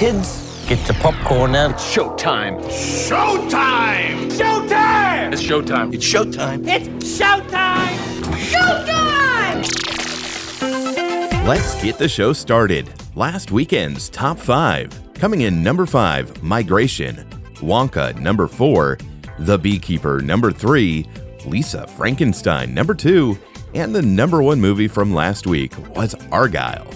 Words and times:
Kids, 0.00 0.64
get 0.66 0.88
your 0.88 0.96
popcorn 0.96 1.54
out. 1.54 1.72
It's 1.72 1.94
showtime. 1.94 2.58
Showtime! 2.70 4.30
Showtime! 4.30 5.30
It's 5.30 5.42
showtime. 5.42 5.92
It's 5.92 6.06
showtime. 6.10 6.66
It's 6.66 6.88
showtime! 7.20 7.98
Showtime! 8.50 9.62
Let's 11.46 11.82
get 11.82 11.98
the 11.98 12.08
show 12.08 12.32
started. 12.32 12.88
Last 13.14 13.52
weekend's 13.52 14.08
top 14.08 14.38
five. 14.38 14.98
Coming 15.12 15.42
in 15.42 15.62
number 15.62 15.84
five, 15.84 16.42
Migration. 16.42 17.16
Wonka, 17.56 18.18
number 18.18 18.46
four. 18.46 18.96
The 19.40 19.58
Beekeeper, 19.58 20.22
number 20.22 20.50
three. 20.50 21.06
Lisa 21.44 21.86
Frankenstein, 21.86 22.72
number 22.72 22.94
two. 22.94 23.38
And 23.74 23.94
the 23.94 24.00
number 24.00 24.42
one 24.42 24.62
movie 24.62 24.88
from 24.88 25.12
last 25.12 25.46
week 25.46 25.76
was 25.94 26.14
Argylle. 26.30 26.86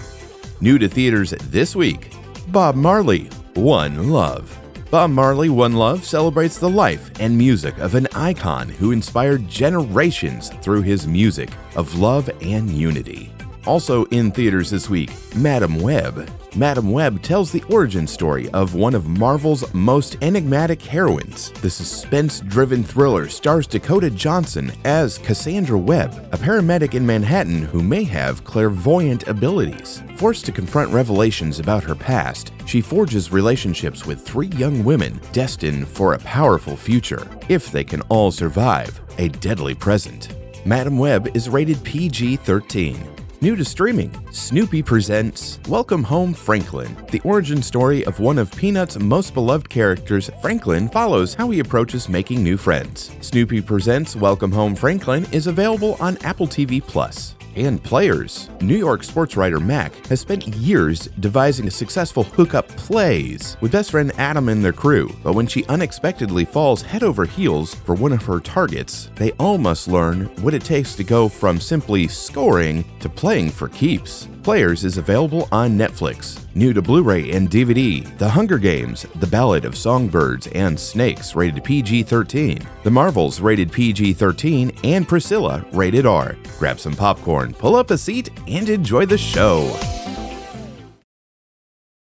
New 0.62 0.79
to 0.79 0.89
theaters 0.89 1.32
this 1.50 1.77
week, 1.77 2.11
Bob 2.55 2.77
Marley, 2.77 3.25
One 3.55 4.11
Love. 4.11 4.57
Bob 4.89 5.11
Marley 5.11 5.49
One 5.49 5.72
Love 5.72 6.04
celebrates 6.04 6.57
the 6.57 6.71
life 6.71 7.11
and 7.18 7.36
music 7.36 7.76
of 7.79 7.96
an 7.96 8.07
icon 8.14 8.68
who 8.68 8.93
inspired 8.93 9.49
generations 9.49 10.50
through 10.62 10.82
his 10.82 11.04
music 11.04 11.50
of 11.75 11.98
love 11.98 12.31
and 12.43 12.71
unity. 12.71 13.33
Also 13.67 14.04
in 14.07 14.31
theaters 14.31 14.71
this 14.71 14.91
week, 14.91 15.11
Madame 15.35 15.81
Web. 15.81 16.29
Madame 16.57 16.93
Web 16.93 17.21
tells 17.21 17.50
the 17.50 17.64
origin 17.64 18.07
story 18.07 18.49
of 18.50 18.75
one 18.75 18.95
of 18.95 19.09
Marvel's 19.09 19.73
most 19.75 20.17
enigmatic 20.23 20.81
heroines. 20.81 21.50
The 21.63 21.71
suspense 21.71 22.40
driven 22.40 22.85
thriller 22.85 23.29
stars 23.29 23.67
Dakota 23.67 24.09
Johnson 24.09 24.71
as 24.85 25.18
Cassandra 25.18 25.79
Webb, 25.79 26.29
a 26.32 26.37
paramedic 26.37 26.95
in 26.95 27.04
Manhattan 27.04 27.63
who 27.63 27.82
may 27.82 28.04
have 28.04 28.45
clairvoyant 28.45 29.27
abilities. 29.27 30.03
Forced 30.17 30.45
to 30.46 30.53
confront 30.53 30.93
revelations 30.93 31.59
about 31.59 31.82
her 31.82 31.96
past, 31.96 32.53
she 32.67 32.81
forges 32.81 33.33
relationships 33.33 34.06
with 34.06 34.25
three 34.25 34.48
young 34.48 34.84
women 34.84 35.20
destined 35.33 35.89
for 35.89 36.12
a 36.12 36.19
powerful 36.20 36.77
future, 36.77 37.27
if 37.49 37.73
they 37.73 37.83
can 37.83 38.01
all 38.03 38.31
survive 38.31 39.01
a 39.19 39.28
deadly 39.28 39.75
present. 39.75 40.37
Madame 40.65 40.99
Web 40.99 41.37
is 41.37 41.49
rated 41.49 41.83
PG 41.83 42.37
13. 42.37 43.14
New 43.45 43.56
to 43.56 43.64
streaming, 43.67 44.11
Snoopy 44.31 44.83
presents 44.83 45.61
Welcome 45.69 46.03
Home 46.05 46.33
Franklin. 46.33 46.97
The 47.11 47.20
origin 47.25 47.61
story 47.61 48.03
of 48.06 48.19
one 48.19 48.39
of 48.39 48.50
Peanuts' 48.56 48.98
most 48.98 49.34
beloved 49.34 49.69
characters, 49.69 50.31
Franklin, 50.41 50.89
follows 50.89 51.34
how 51.34 51.50
he 51.50 51.61
approaches 51.61 52.09
making 52.09 52.42
new 52.42 52.56
friends. 52.56 53.15
Snoopy 53.20 53.61
presents 53.61 54.17
Welcome 54.17 54.50
Home 54.53 54.75
Franklin 54.75 55.27
is 55.31 55.47
available 55.47 55.98
on 56.00 56.17
Apple 56.25 56.47
TV 56.47 56.83
Plus 56.83 57.34
and 57.56 57.83
players. 57.83 58.50
New 58.60 58.77
York 58.77 59.05
sports 59.05 59.36
writer 59.36 59.60
Mac 59.60 59.94
has 60.06 60.20
spent 60.20 60.47
years 60.48 61.08
devising 61.20 61.70
successful 61.70 62.24
hookup 62.24 62.69
plays 62.69 63.56
with 63.60 63.72
best 63.72 63.91
friend 63.91 64.12
Adam 64.19 64.48
and 64.48 64.64
their 64.64 64.72
crew, 64.72 65.14
but 65.22 65.34
when 65.34 65.47
she 65.47 65.64
unexpectedly 65.66 66.44
falls 66.44 66.82
head 66.82 67.02
over 67.02 67.25
heels 67.25 67.75
for 67.75 67.94
one 67.94 68.12
of 68.12 68.25
her 68.25 68.41
targets, 68.41 69.10
they 69.16 69.32
all 69.32 69.58
must 69.58 69.88
learn 69.88 70.27
what 70.42 70.55
it 70.55 70.64
takes 70.64 70.94
to 70.94 71.05
go 71.05 71.28
from 71.28 71.60
simply 71.60 72.08
scoring 72.08 72.84
to 73.00 73.08
playing 73.08 73.50
for 73.50 73.69
keeps. 73.69 74.28
Players 74.45 74.84
is 74.84 74.98
available 74.98 75.48
on 75.50 75.70
Netflix. 75.70 76.39
New 76.55 76.75
to 76.75 76.83
Blu 76.83 77.03
ray 77.03 77.31
and 77.31 77.50
DVD 77.50 78.06
The 78.19 78.28
Hunger 78.28 78.59
Games, 78.59 79.06
The 79.14 79.27
Ballad 79.27 79.64
of 79.64 79.75
Songbirds 79.75 80.48
and 80.48 80.78
Snakes, 80.78 81.34
rated 81.34 81.64
PG 81.64 82.03
13. 82.03 82.59
The 82.83 82.91
Marvels, 82.91 83.41
rated 83.41 83.72
PG 83.72 84.12
13. 84.12 84.70
And 84.84 85.09
Priscilla, 85.09 85.65
rated 85.72 86.05
R. 86.05 86.37
Grab 86.59 86.78
some 86.78 86.92
popcorn, 86.92 87.55
pull 87.55 87.75
up 87.75 87.91
a 87.91 87.97
seat, 87.97 88.28
and 88.47 88.69
enjoy 88.69 89.06
the 89.06 89.17
show. 89.17 89.75